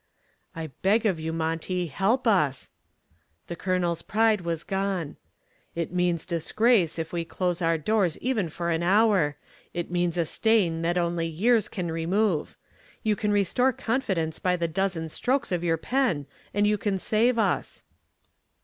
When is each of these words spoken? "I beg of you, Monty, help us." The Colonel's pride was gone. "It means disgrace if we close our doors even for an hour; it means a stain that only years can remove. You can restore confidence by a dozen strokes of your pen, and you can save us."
"I 0.55 0.71
beg 0.81 1.05
of 1.05 1.19
you, 1.19 1.31
Monty, 1.31 1.85
help 1.85 2.25
us." 2.25 2.71
The 3.45 3.55
Colonel's 3.55 4.01
pride 4.01 4.41
was 4.41 4.63
gone. 4.63 5.15
"It 5.75 5.93
means 5.93 6.25
disgrace 6.25 6.97
if 6.97 7.13
we 7.13 7.23
close 7.23 7.61
our 7.61 7.77
doors 7.77 8.17
even 8.17 8.49
for 8.49 8.71
an 8.71 8.81
hour; 8.81 9.37
it 9.75 9.91
means 9.91 10.17
a 10.17 10.25
stain 10.25 10.81
that 10.81 10.97
only 10.97 11.27
years 11.27 11.69
can 11.69 11.91
remove. 11.91 12.57
You 13.03 13.15
can 13.15 13.31
restore 13.31 13.73
confidence 13.73 14.39
by 14.39 14.53
a 14.53 14.67
dozen 14.67 15.07
strokes 15.09 15.51
of 15.51 15.63
your 15.63 15.77
pen, 15.77 16.25
and 16.51 16.65
you 16.65 16.79
can 16.79 16.97
save 16.97 17.37
us." 17.37 17.83